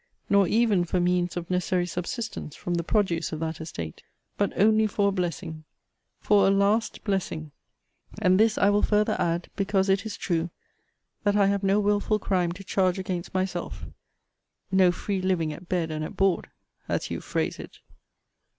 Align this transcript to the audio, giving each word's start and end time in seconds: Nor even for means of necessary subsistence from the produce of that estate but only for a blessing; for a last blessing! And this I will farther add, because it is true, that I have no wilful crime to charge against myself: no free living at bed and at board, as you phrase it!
Nor 0.31 0.47
even 0.47 0.83
for 0.83 0.99
means 0.99 1.37
of 1.37 1.47
necessary 1.51 1.85
subsistence 1.85 2.55
from 2.55 2.73
the 2.73 2.83
produce 2.83 3.31
of 3.31 3.39
that 3.41 3.61
estate 3.61 4.01
but 4.35 4.51
only 4.57 4.87
for 4.87 5.09
a 5.09 5.11
blessing; 5.11 5.63
for 6.19 6.47
a 6.47 6.49
last 6.49 7.03
blessing! 7.03 7.51
And 8.19 8.39
this 8.39 8.57
I 8.57 8.71
will 8.71 8.81
farther 8.81 9.15
add, 9.19 9.51
because 9.55 9.89
it 9.89 10.03
is 10.03 10.17
true, 10.17 10.49
that 11.23 11.35
I 11.35 11.45
have 11.45 11.61
no 11.61 11.79
wilful 11.79 12.17
crime 12.17 12.51
to 12.53 12.63
charge 12.63 12.97
against 12.97 13.35
myself: 13.35 13.85
no 14.71 14.91
free 14.91 15.21
living 15.21 15.53
at 15.53 15.69
bed 15.69 15.91
and 15.91 16.03
at 16.03 16.17
board, 16.17 16.49
as 16.89 17.11
you 17.11 17.21
phrase 17.21 17.59
it! 17.59 17.77